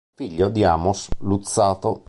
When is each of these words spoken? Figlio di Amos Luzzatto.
Figlio 0.15 0.49
di 0.49 0.63
Amos 0.63 1.09
Luzzatto. 1.19 1.99